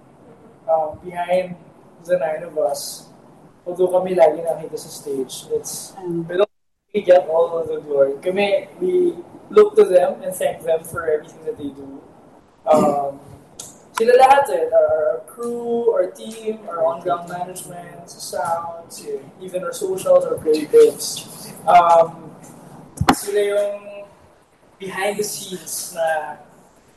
um, 0.71 0.97
behind 1.03 1.55
the 2.05 2.17
nine 2.17 2.43
of 2.43 2.57
us. 2.57 3.09
Although 3.65 3.91
kami 3.91 4.15
lagi 4.15 4.45
nakita 4.45 4.77
sa 4.79 4.89
stage, 4.89 5.49
it's 5.51 5.91
we 5.99 6.37
don't 6.37 6.55
we 6.93 7.01
get 7.01 7.27
all 7.27 7.59
of 7.59 7.67
the 7.67 7.81
glory. 7.83 8.15
Kami, 8.23 8.69
we 8.79 9.17
look 9.49 9.75
to 9.75 9.83
them 9.83 10.23
and 10.23 10.31
thank 10.31 10.63
them 10.63 10.79
for 10.87 11.03
everything 11.03 11.43
that 11.43 11.57
they 11.57 11.73
do. 11.73 11.99
Um, 12.63 13.19
sila 13.97 14.15
lahat 14.15 14.45
eh, 14.55 14.65
our, 14.71 14.87
our 14.87 15.15
crew, 15.27 15.91
our 15.91 16.07
team, 16.15 16.63
our 16.71 16.85
on-ground 16.85 17.27
management, 17.27 18.07
sounds, 18.07 19.03
even 19.41 19.63
our 19.67 19.73
socials, 19.75 20.23
our 20.23 20.39
creatives. 20.39 21.27
Um, 21.67 22.31
sila 23.11 23.41
yung 23.43 23.94
behind 24.79 25.17
the 25.17 25.23
scenes 25.23 25.93
na 25.95 26.37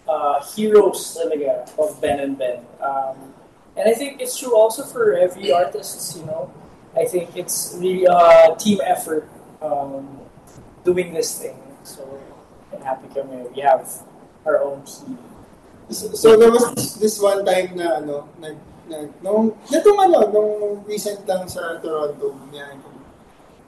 uh, 0.09 0.43
heroes 0.55 1.15
talaga 1.15 1.69
of 1.79 2.01
Ben 2.01 2.21
and 2.21 2.39
Ben. 2.39 2.65
Um, 2.81 3.35
and 3.77 3.89
I 3.89 3.95
think 3.95 4.21
it's 4.21 4.39
true 4.39 4.57
also 4.57 4.83
for 4.83 5.15
every 5.15 5.53
artist, 5.53 6.17
you 6.17 6.27
know. 6.27 6.51
I 6.97 7.05
think 7.05 7.37
it's 7.37 7.77
really 7.79 8.07
a 8.07 8.57
team 8.59 8.81
effort 8.83 9.29
um, 9.63 10.19
doing 10.83 11.15
this 11.15 11.39
thing. 11.39 11.55
So, 11.85 12.03
I'm 12.75 12.83
happy 12.83 13.07
kami. 13.15 13.47
We 13.55 13.63
have 13.63 13.87
our 14.45 14.65
own 14.65 14.83
team. 14.83 15.19
So, 15.91 16.13
so 16.13 16.37
there 16.37 16.51
was 16.51 16.97
this, 16.99 17.21
one 17.21 17.45
time 17.47 17.77
na 17.77 18.03
ano, 18.03 18.29
nag, 18.41 18.57
nag, 18.89 19.09
nung, 19.23 19.57
nitong 19.71 20.01
ano, 20.05 20.27
nung 20.29 20.85
recent 20.85 21.25
lang 21.25 21.49
sa 21.49 21.81
Toronto, 21.81 22.35
yan, 22.53 22.77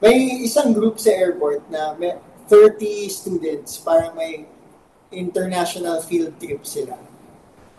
may 0.00 0.45
isang 0.45 0.73
group 0.73 0.97
sa 1.00 1.12
airport 1.12 1.64
na 1.69 1.93
may 1.97 2.17
30 2.50 3.07
students, 3.07 3.78
parang 3.78 4.19
may 4.19 4.42
international 5.14 6.02
field 6.02 6.35
trip 6.42 6.66
sila. 6.66 6.99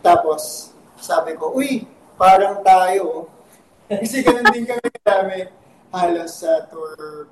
Tapos, 0.00 0.72
sabi 0.96 1.36
ko, 1.36 1.52
uy, 1.52 1.84
parang 2.16 2.64
tayo. 2.64 3.28
Kasi 3.92 4.24
ganun 4.24 4.48
din 4.48 4.64
kami 4.64 4.88
dami 5.04 5.38
halos 5.92 6.40
sa 6.40 6.64
tour 6.72 7.28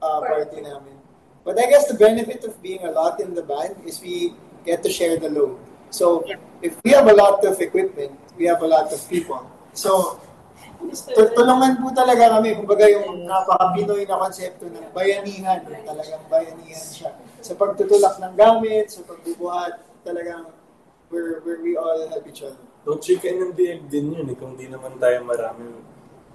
uh, 0.00 0.20
party 0.24 0.64
namin. 0.64 0.96
But 1.44 1.60
I 1.60 1.68
guess 1.68 1.88
the 1.88 1.96
benefit 1.96 2.44
of 2.44 2.56
being 2.64 2.84
a 2.84 2.92
lot 2.92 3.20
in 3.20 3.36
the 3.36 3.44
band 3.44 3.84
is 3.84 4.00
we 4.00 4.32
get 4.64 4.80
to 4.84 4.90
share 4.90 5.20
the 5.20 5.28
load. 5.28 5.60
So, 5.88 6.24
if 6.60 6.76
we 6.84 6.92
have 6.92 7.08
a 7.08 7.16
lot 7.16 7.44
of 7.44 7.56
equipment, 7.60 8.12
we 8.36 8.44
have 8.48 8.60
a 8.60 8.68
lot 8.68 8.92
of 8.92 9.00
people. 9.08 9.44
So, 9.72 10.20
tulungan 11.34 11.82
po 11.82 11.90
talaga 11.92 12.38
kami. 12.38 12.54
Kumbaga 12.58 12.84
yung 12.88 13.26
napaka-Pinoy 13.26 14.06
na 14.06 14.16
konsepto 14.18 14.70
ng 14.70 14.90
bayanihan. 14.94 15.62
Talagang 15.84 16.24
bayanihan 16.30 16.86
siya. 16.88 17.10
Sa 17.42 17.54
pagtutulak 17.58 18.18
ng 18.22 18.34
gamit, 18.34 18.90
sa 18.94 19.02
pagbubuhat, 19.04 19.82
talagang 20.06 20.48
where, 21.10 21.40
where 21.44 21.60
we 21.60 21.76
all 21.76 21.98
help 22.08 22.24
each 22.26 22.42
other. 22.42 22.60
So, 22.86 22.96
chicken 22.96 23.42
and 23.42 23.52
dieg 23.52 23.84
din 23.90 24.16
yun 24.16 24.32
eh. 24.32 24.36
Kung 24.38 24.56
di 24.56 24.70
naman 24.70 24.96
tayo 24.96 25.20
marami, 25.26 25.76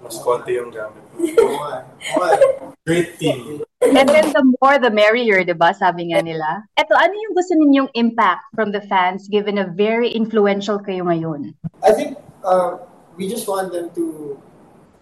mas 0.04 0.20
konti 0.20 0.54
yung 0.54 0.70
gamit. 0.70 1.02
Great 2.86 3.16
team. 3.18 3.64
And 3.84 4.08
then 4.08 4.32
the 4.32 4.44
more 4.60 4.80
the 4.80 4.88
merrier, 4.88 5.44
'di 5.44 5.56
ba? 5.60 5.76
Sabi 5.76 6.12
nga 6.12 6.24
nila. 6.24 6.64
Eto, 6.76 6.96
ano 6.96 7.12
yung 7.12 7.34
gusto 7.36 7.52
ninyong 7.52 7.90
impact 7.92 8.48
from 8.56 8.72
the 8.72 8.80
fans 8.88 9.28
given 9.28 9.60
a 9.60 9.68
very 9.68 10.08
influential 10.08 10.80
kayo 10.80 11.04
ngayon? 11.04 11.52
I 11.84 11.92
think 11.92 12.16
uh, 12.44 12.80
we 13.16 13.28
just 13.28 13.46
want 13.46 13.72
them 13.72 13.90
to, 13.94 14.40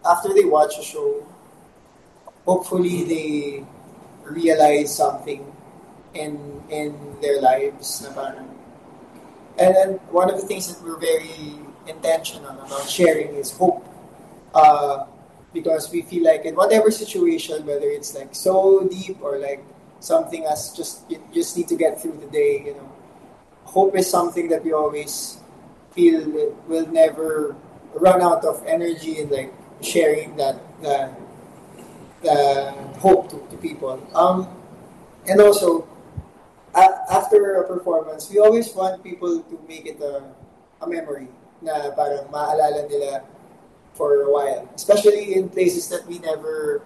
after 0.08 0.32
they 0.34 0.44
watch 0.44 0.78
a 0.78 0.82
show, 0.82 1.26
hopefully 2.44 3.04
they 3.04 3.66
realize 4.24 4.96
something 4.96 5.44
in 6.14 6.62
in 6.70 7.16
their 7.20 7.40
lives 7.40 8.06
and 9.58 9.74
then 9.74 9.88
one 10.10 10.30
of 10.30 10.40
the 10.40 10.46
things 10.46 10.68
that 10.68 10.82
we're 10.84 10.98
very 10.98 11.58
intentional 11.86 12.50
about 12.50 12.88
sharing 12.88 13.34
is 13.34 13.52
hope. 13.52 13.86
Uh, 14.54 15.06
because 15.52 15.90
we 15.92 16.02
feel 16.02 16.24
like 16.24 16.44
in 16.44 16.54
whatever 16.54 16.90
situation 16.90 17.64
whether 17.66 17.86
it's 17.86 18.14
like 18.14 18.34
so 18.34 18.86
deep 18.88 19.20
or 19.20 19.38
like 19.38 19.62
something 20.00 20.44
as 20.46 20.72
just 20.72 21.08
you 21.10 21.22
just 21.32 21.56
need 21.56 21.68
to 21.68 21.76
get 21.76 22.00
through 22.00 22.16
the 22.20 22.26
day 22.26 22.62
you 22.64 22.74
know 22.74 22.90
hope 23.64 23.94
is 23.96 24.08
something 24.08 24.48
that 24.48 24.64
we 24.64 24.72
always 24.72 25.38
feel 25.92 26.24
will 26.68 26.86
never 26.86 27.54
run 27.94 28.20
out 28.22 28.44
of 28.44 28.62
energy 28.66 29.20
and 29.20 29.30
like 29.30 29.52
sharing 29.82 30.36
that 30.36 30.56
that, 30.82 31.12
that 32.22 32.74
hope 32.98 33.28
to, 33.30 33.36
to 33.50 33.56
people 33.58 33.98
um 34.14 34.46
and 35.26 35.40
also 35.40 35.86
a- 36.74 37.04
after 37.12 37.60
a 37.60 37.68
performance, 37.68 38.30
we 38.30 38.38
always 38.38 38.72
want 38.74 39.02
people 39.04 39.40
to 39.44 39.54
make 39.68 39.84
it 39.86 40.00
a, 40.00 40.24
a 40.80 40.86
memory 40.88 41.28
na 41.60 41.92
parang 41.92 42.24
maalala 42.32 42.88
nila 42.88 43.20
for 43.94 44.24
a 44.24 44.28
while. 44.32 44.64
Especially 44.74 45.36
in 45.36 45.48
places 45.52 45.88
that 45.92 46.06
we 46.08 46.18
never 46.18 46.80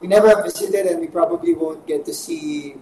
we 0.00 0.08
never 0.10 0.28
have 0.28 0.44
visited 0.44 0.86
and 0.86 1.00
we 1.00 1.06
probably 1.08 1.54
won't 1.54 1.86
get 1.86 2.04
to 2.04 2.12
see 2.12 2.76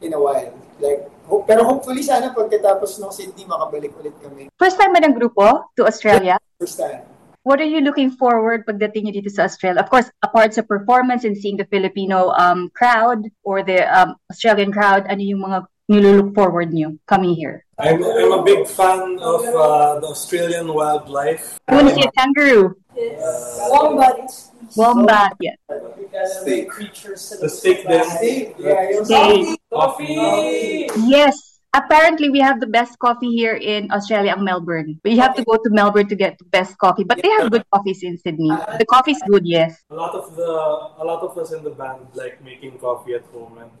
in 0.00 0.12
a 0.12 0.20
while. 0.20 0.52
Like, 0.78 1.08
ho- 1.26 1.42
pero 1.48 1.64
hopefully 1.64 2.04
sana 2.04 2.30
pagkatapos 2.30 3.00
ng 3.00 3.08
Sydney, 3.10 3.48
makabalik 3.48 3.96
ulit 3.96 4.14
kami. 4.20 4.51
First 4.62 4.78
time 4.78 4.94
ba 4.94 5.02
ng 5.02 5.18
grupo 5.18 5.74
to 5.74 5.82
Australia? 5.90 6.38
First 6.62 6.78
time. 6.78 7.02
What 7.42 7.58
are 7.58 7.66
you 7.66 7.82
looking 7.82 8.14
forward 8.14 8.62
pagdating 8.62 9.10
nyo 9.10 9.14
dito 9.18 9.26
sa 9.26 9.50
Australia? 9.50 9.82
Of 9.82 9.90
course, 9.90 10.06
apart 10.22 10.54
sa 10.54 10.62
performance 10.62 11.26
and 11.26 11.34
seeing 11.34 11.58
the 11.58 11.66
Filipino 11.66 12.30
um, 12.38 12.70
crowd 12.70 13.26
or 13.42 13.66
the 13.66 13.82
um, 13.90 14.14
Australian 14.30 14.70
crowd, 14.70 15.02
ano 15.10 15.18
yung 15.18 15.42
mga 15.42 15.66
nilulook 15.90 16.30
forward 16.38 16.70
nyo 16.70 16.94
coming 17.10 17.34
here? 17.34 17.66
I'm, 17.82 18.06
I'm 18.06 18.38
a 18.38 18.46
big 18.46 18.62
fan 18.70 19.18
of 19.18 19.42
uh, 19.50 19.98
the 19.98 20.06
Australian 20.06 20.70
wildlife. 20.70 21.58
You 21.66 21.82
want 21.82 21.90
to 21.90 21.98
see 21.98 22.06
a 22.06 22.14
kangaroo? 22.14 22.78
Yes. 22.94 23.18
Wombat. 23.66 24.30
Wombat, 24.78 25.34
yeah. 25.42 25.58
Because 25.66 26.46
Steak. 26.46 26.70
the 26.70 26.70
creatures 26.70 27.34
The 27.34 27.50
steak 27.50 27.82
then. 27.82 28.06
Steak. 28.06 28.54
Yeah, 28.62 28.94
yung 28.94 29.04
Steak. 29.10 29.58
Coffee! 29.74 30.86
Yes. 31.10 31.51
Apparently, 31.72 32.28
we 32.28 32.38
have 32.40 32.60
the 32.60 32.66
best 32.66 32.98
coffee 32.98 33.32
here 33.32 33.56
in 33.56 33.88
Australia, 33.90 34.36
ang 34.36 34.44
Melbourne. 34.44 35.00
But 35.00 35.16
you 35.16 35.20
have 35.24 35.32
to 35.40 35.44
go 35.44 35.56
to 35.56 35.70
Melbourne 35.72 36.04
to 36.12 36.16
get 36.16 36.36
the 36.36 36.44
best 36.52 36.76
coffee. 36.76 37.02
But 37.02 37.24
they 37.24 37.32
have 37.40 37.48
good 37.50 37.64
coffees 37.72 38.04
in 38.04 38.18
Sydney. 38.20 38.52
The 38.76 38.84
coffee's 38.84 39.20
good, 39.24 39.48
yes. 39.48 39.80
A 39.88 39.96
lot 39.96 40.12
of 40.12 40.36
the 40.36 40.52
a 41.00 41.04
lot 41.04 41.24
of 41.24 41.32
us 41.40 41.52
in 41.56 41.64
the 41.64 41.72
band 41.72 42.12
like 42.12 42.44
making 42.44 42.76
coffee 42.76 43.16
at 43.16 43.24
home 43.32 43.56
and 43.56 43.72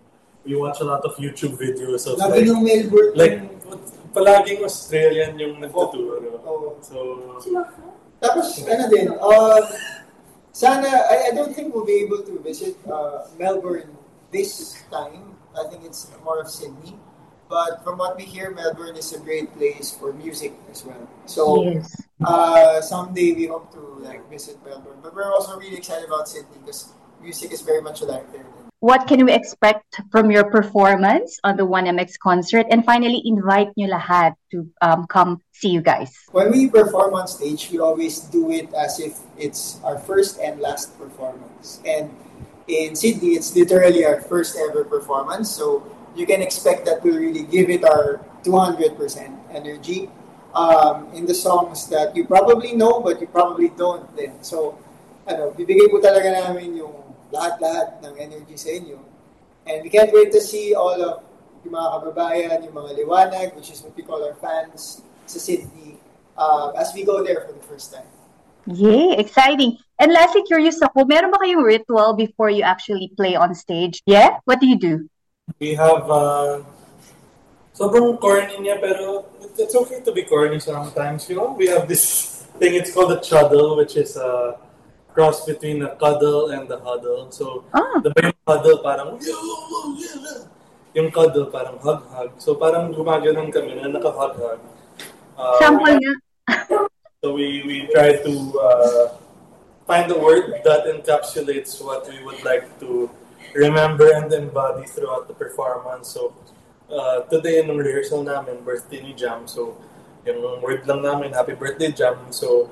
we 0.44 0.56
watch 0.56 0.80
a 0.80 0.88
lot 0.88 1.04
of 1.04 1.20
YouTube 1.20 1.60
videos 1.60 2.08
of 2.08 2.16
Lagi 2.16 2.40
like 2.40 2.48
ng 2.48 2.60
Melbourne. 2.64 3.12
like 3.12 3.36
palaging 4.16 4.64
Australian 4.64 5.36
yung 5.36 5.60
nagtuturo. 5.60 6.16
Oo. 6.48 6.80
So 6.80 6.96
Tapos, 8.22 8.54
ano 8.70 8.86
din, 8.86 9.10
uh, 9.18 9.60
sana, 10.54 10.86
I, 11.10 11.28
I 11.28 11.30
don't 11.34 11.50
think 11.50 11.74
we'll 11.74 11.84
be 11.84 12.06
able 12.06 12.22
to 12.22 12.38
visit 12.38 12.78
uh, 12.86 13.26
Melbourne 13.34 13.90
this 14.30 14.78
time. 14.94 15.34
I 15.58 15.66
think 15.66 15.82
it's 15.82 16.06
more 16.22 16.38
of 16.38 16.46
Sydney. 16.46 16.94
But 17.52 17.84
from 17.84 18.00
what 18.00 18.16
we 18.16 18.24
hear, 18.24 18.48
Melbourne 18.50 18.96
is 18.96 19.12
a 19.12 19.20
great 19.20 19.52
place 19.52 19.92
for 19.92 20.16
music 20.16 20.56
as 20.72 20.88
well. 20.88 21.04
So, 21.28 21.68
Yes. 21.68 22.00
uh, 22.24 22.80
someday 22.80 23.36
we 23.36 23.44
hope 23.44 23.68
to 23.76 24.00
like 24.00 24.24
visit 24.32 24.56
Melbourne. 24.64 25.04
But 25.04 25.12
we're 25.12 25.28
also 25.28 25.60
really 25.60 25.76
excited 25.76 26.08
about 26.08 26.32
Sydney 26.32 26.64
because 26.64 26.96
music 27.20 27.52
is 27.52 27.60
very 27.60 27.84
much 27.84 28.00
alive 28.00 28.24
there. 28.32 28.48
What 28.80 29.04
can 29.04 29.28
we 29.28 29.36
expect 29.36 30.00
from 30.08 30.32
your 30.32 30.48
performance 30.48 31.36
on 31.44 31.60
the 31.60 31.68
1MX 31.68 32.16
concert? 32.24 32.64
And 32.72 32.88
finally, 32.88 33.20
invite 33.20 33.68
nyo 33.76 33.92
lahat 33.92 34.32
to 34.56 34.64
um, 34.80 35.04
come 35.12 35.44
see 35.52 35.76
you 35.76 35.84
guys. 35.84 36.08
When 36.32 36.50
we 36.56 36.72
perform 36.72 37.12
on 37.12 37.28
stage, 37.28 37.68
we 37.68 37.78
always 37.84 38.18
do 38.32 38.48
it 38.48 38.72
as 38.72 38.96
if 38.96 39.20
it's 39.36 39.76
our 39.84 40.00
first 40.00 40.40
and 40.40 40.56
last 40.56 40.96
performance. 40.96 41.84
And 41.84 42.16
in 42.64 42.96
Sydney, 42.96 43.36
it's 43.36 43.52
literally 43.52 44.08
our 44.08 44.24
first 44.24 44.56
ever 44.56 44.88
performance. 44.88 45.52
So 45.52 45.84
you 46.14 46.26
can 46.26 46.42
expect 46.42 46.84
that 46.86 47.02
we'll 47.02 47.18
really 47.18 47.44
give 47.44 47.70
it 47.70 47.84
our 47.84 48.20
200% 48.44 48.98
energy 49.52 50.10
um, 50.54 51.08
in 51.14 51.26
the 51.26 51.34
songs 51.34 51.88
that 51.88 52.14
you 52.16 52.26
probably 52.26 52.72
know, 52.72 53.00
but 53.00 53.20
you 53.20 53.26
probably 53.26 53.70
don't 53.70 54.04
then. 54.16 54.42
So, 54.42 54.78
ano, 55.26 55.52
bibigay 55.56 55.88
po 55.88 56.02
talaga 56.02 56.28
namin 56.28 56.76
yung 56.76 56.94
lahat-lahat 57.32 58.04
ng 58.04 58.14
energy 58.18 58.56
sa 58.56 58.70
inyo. 58.70 58.98
And 59.64 59.80
we 59.80 59.88
can't 59.88 60.12
wait 60.12 60.32
to 60.32 60.40
see 60.42 60.74
all 60.74 60.98
of 61.00 61.22
yung 61.64 61.78
mga 61.78 61.88
kababayan, 61.94 62.56
yung 62.66 62.74
mga 62.74 62.90
liwanag, 62.98 63.54
which 63.54 63.70
is 63.70 63.80
what 63.80 63.94
we 63.94 64.02
call 64.02 64.20
our 64.20 64.34
fans 64.42 65.00
sa 65.26 65.38
Sydney, 65.38 65.96
uh, 66.36 66.74
as 66.74 66.90
we 66.92 67.06
go 67.06 67.22
there 67.22 67.46
for 67.46 67.54
the 67.54 67.64
first 67.64 67.94
time. 67.94 68.08
Yay, 68.66 69.14
exciting. 69.18 69.78
And 69.98 70.12
lastly, 70.12 70.42
curious 70.46 70.82
ako, 70.82 71.06
meron 71.06 71.30
ba 71.30 71.38
kayong 71.38 71.62
ritual 71.62 72.14
before 72.14 72.50
you 72.50 72.66
actually 72.66 73.10
play 73.14 73.38
on 73.38 73.54
stage? 73.54 74.02
Yeah? 74.06 74.42
What 74.44 74.58
do 74.58 74.66
you 74.66 74.78
do? 74.78 75.06
We 75.58 75.74
have 75.74 76.06
uh, 76.10 76.62
sobrang 77.74 78.18
corny 78.18 78.58
niya 78.62 78.78
pero 78.78 79.26
it's 79.58 79.74
okay 79.74 79.98
to 80.02 80.12
be 80.14 80.22
corny 80.22 80.58
sometimes. 80.62 81.26
You 81.28 81.36
know, 81.36 81.54
we 81.58 81.66
have 81.66 81.86
this 81.86 82.46
thing. 82.58 82.74
It's 82.74 82.94
called 82.94 83.12
a 83.12 83.20
chuddle, 83.20 83.76
which 83.76 83.96
is 83.96 84.16
a 84.16 84.58
cross 85.12 85.44
between 85.44 85.82
a 85.82 85.94
cuddle 85.98 86.50
and 86.50 86.70
a 86.70 86.78
huddle. 86.78 87.30
So 87.34 87.66
Ah. 87.74 87.98
the 88.00 88.10
yung 88.16 88.38
huddle 88.46 88.78
parang 88.82 89.18
yung 90.94 91.10
cuddle 91.10 91.46
parang 91.50 91.78
hug-hug. 91.82 92.30
So 92.38 92.54
parang 92.54 92.94
gumaganon 92.94 93.50
kami 93.50 93.78
na 93.78 93.90
naka-hug-hug. 93.90 94.60
Uh, 95.38 95.58
Sample 95.58 95.94
nga. 95.98 96.14
So 97.22 97.38
we, 97.38 97.62
we 97.62 97.86
try 97.94 98.18
to 98.18 98.32
uh, 98.58 99.14
find 99.86 100.10
a 100.10 100.18
word 100.18 100.58
that 100.66 100.90
encapsulates 100.90 101.78
what 101.78 102.02
we 102.10 102.18
would 102.26 102.42
like 102.42 102.66
to 102.82 103.06
remember 103.54 104.08
and 104.14 104.32
embody 104.32 104.86
throughout 104.86 105.28
the 105.28 105.34
performance. 105.34 106.08
So 106.08 106.32
uh, 106.90 107.22
today 107.28 107.64
nung 107.66 107.78
rehearsal 107.78 108.22
namin, 108.22 108.64
birthday 108.64 109.02
ni 109.02 109.12
Jam. 109.12 109.46
So 109.48 109.76
yung 110.26 110.62
word 110.62 110.86
lang 110.86 111.02
namin, 111.02 111.32
happy 111.32 111.54
birthday 111.54 111.90
Jam. 111.92 112.30
So 112.30 112.70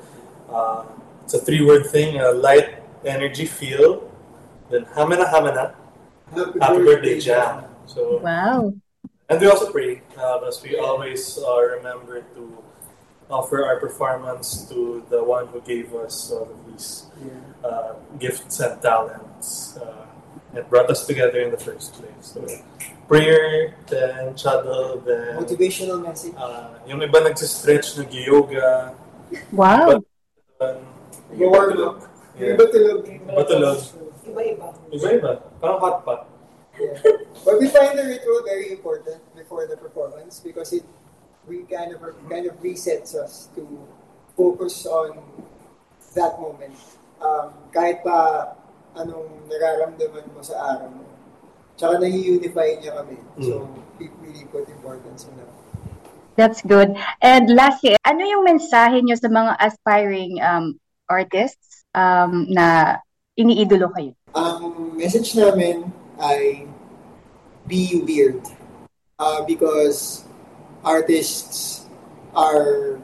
uh, 0.50 0.84
it's 1.24 1.34
a 1.34 1.40
three-word 1.40 1.86
thing, 1.86 2.18
uh, 2.20 2.32
light, 2.34 2.82
energy, 3.04 3.46
feel. 3.46 4.06
Then 4.70 4.86
hamana 4.96 5.26
hamana, 5.30 5.74
happy 6.34 6.80
birthday 6.84 7.18
Jam. 7.20 7.64
So 7.86 8.22
Wow. 8.22 8.74
and 9.28 9.40
we 9.40 9.46
also 9.46 9.70
pray 9.70 10.02
because 10.10 10.62
we 10.62 10.76
always 10.78 11.38
uh, 11.38 11.58
remember 11.78 12.22
to 12.34 12.42
offer 13.30 13.62
our 13.64 13.78
performance 13.78 14.66
to 14.66 15.06
the 15.08 15.22
one 15.22 15.46
who 15.54 15.62
gave 15.62 15.94
us 15.94 16.30
all 16.34 16.50
of 16.50 16.58
these 16.66 17.06
uh, 17.62 17.94
gifts 18.18 18.58
and 18.58 18.74
talents 18.82 19.78
uh, 19.78 20.09
and 20.54 20.62
brought 20.68 20.90
us 20.90 21.06
together 21.06 21.40
in 21.40 21.50
the 21.50 21.60
first 21.60 21.94
place. 21.94 22.34
So, 22.34 22.42
prayer, 23.06 23.74
then 23.88 24.34
chadal, 24.34 25.04
then 25.04 25.38
Motivational 25.38 26.02
message. 26.02 26.34
uh, 26.36 26.78
yung 26.86 27.00
iba 27.00 27.18
nagsistretch, 27.22 27.98
nag-yoga, 27.98 28.94
Wow. 29.54 30.02
Yung 31.30 31.54
Yeah. 32.40 32.56
iba 32.56 32.64
tulog. 32.72 33.04
Iba 33.06 33.42
tulog. 33.46 33.78
Iba-iba. 34.26 34.68
Iba-iba. 34.90 35.30
Parang 35.60 35.78
hot 35.78 35.96
pot. 36.02 36.20
Yeah. 36.78 36.96
But 37.44 37.60
we 37.60 37.68
find 37.68 37.98
the 37.98 38.06
ritual 38.08 38.40
very 38.46 38.72
important 38.72 39.20
before 39.36 39.66
the 39.66 39.76
performance 39.76 40.40
because 40.40 40.72
it 40.72 40.86
we 41.44 41.66
kind 41.68 41.92
of 41.92 42.00
kind 42.30 42.46
of 42.48 42.56
resets 42.62 43.12
us 43.12 43.48
to 43.58 43.66
focus 44.36 44.86
on 44.86 45.18
that 46.16 46.40
moment. 46.40 46.72
Um, 47.20 47.52
kahit 47.74 48.00
pa 48.00 48.54
anong 48.96 49.46
nararamdaman 49.46 50.26
mo 50.34 50.40
sa 50.42 50.76
araw 50.76 50.90
mo. 50.90 51.04
Tsaka 51.78 52.02
nai-unify 52.02 52.76
niya 52.80 53.00
kami. 53.00 53.16
So, 53.40 53.64
we 53.96 54.12
really 54.20 54.44
put 54.52 54.68
importance 54.68 55.24
on 55.24 55.36
that. 55.40 55.48
That's 56.36 56.60
good. 56.64 56.96
And 57.20 57.48
lastly, 57.52 57.96
ano 58.04 58.22
yung 58.24 58.44
mensahe 58.44 59.00
nyo 59.00 59.16
sa 59.16 59.28
mga 59.28 59.56
aspiring 59.60 60.40
um, 60.40 60.76
artists 61.08 61.84
um, 61.96 62.48
na 62.48 62.96
iniidolo 63.36 63.92
kayo? 63.96 64.12
Ang 64.36 64.96
message 64.96 65.36
namin 65.36 65.88
ay 66.20 66.68
be 67.66 68.00
weird. 68.04 68.44
Uh, 69.20 69.44
because 69.44 70.24
artists 70.84 71.84
are 72.32 73.00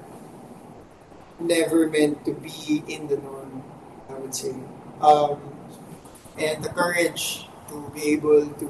never 1.40 1.88
meant 1.88 2.24
to 2.24 2.32
be 2.32 2.80
in 2.88 3.08
the 3.08 3.16
norm, 3.20 3.62
I 4.08 4.14
would 4.16 4.34
say. 4.34 4.56
Um, 5.00 5.55
and 6.38 6.62
the 6.62 6.68
courage 6.70 7.48
to 7.68 7.90
be 7.94 8.12
able 8.12 8.46
to 8.60 8.68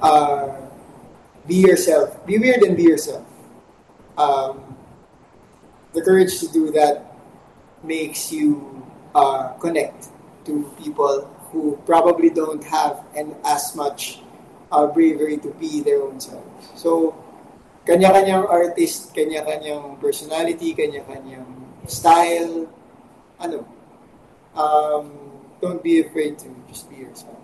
uh, 0.00 0.56
be 1.46 1.56
yourself, 1.56 2.24
be 2.26 2.38
weird 2.38 2.62
and 2.62 2.76
be 2.76 2.84
yourself. 2.84 3.26
Um, 4.16 4.76
the 5.92 6.02
courage 6.02 6.38
to 6.40 6.48
do 6.48 6.70
that 6.72 7.16
makes 7.82 8.32
you 8.32 8.84
uh, 9.14 9.54
connect 9.60 10.08
to 10.44 10.70
people 10.82 11.28
who 11.50 11.78
probably 11.84 12.30
don't 12.30 12.62
have 12.64 13.04
and 13.16 13.34
as 13.44 13.74
much 13.74 14.20
uh, 14.70 14.86
bravery 14.86 15.36
to 15.38 15.50
be 15.58 15.80
their 15.80 16.02
own 16.02 16.20
selves. 16.20 16.70
So, 16.76 17.16
kanya-kanyang 17.86 18.46
artist, 18.46 19.10
kanya-kanyang 19.14 19.98
personality, 19.98 20.74
kanya-kanyang 20.74 21.48
style, 21.90 22.70
ano, 23.40 23.66
um, 24.54 25.29
don't 25.60 25.82
be 25.82 26.00
afraid 26.00 26.38
to 26.40 26.48
just 26.68 26.90
be 26.90 26.96
yourself. 26.96 27.36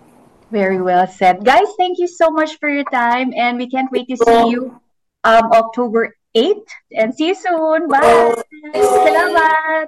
Very 0.51 0.81
well 0.81 1.07
said. 1.07 1.43
Guys, 1.43 1.67
thank 1.77 1.99
you 1.99 2.07
so 2.07 2.29
much 2.29 2.57
for 2.59 2.69
your 2.69 2.85
time 2.85 3.33
and 3.35 3.57
we 3.57 3.69
can't 3.69 3.91
wait 3.91 4.07
to 4.07 4.17
see 4.17 4.49
you 4.49 4.79
um, 5.23 5.51
October 5.51 6.15
8th 6.35 6.71
and 6.95 7.13
see 7.13 7.27
you 7.29 7.35
soon. 7.35 7.87
Bye! 7.87 8.41
Salamat! 8.73 9.87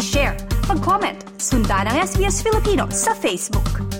i-share, 0.00 0.34
mag-comment, 0.64 1.20
sundan 1.36 1.84
ang 1.84 2.00
SBS 2.00 2.40
Filipino 2.40 2.88
sa 2.88 3.12
Facebook. 3.12 3.99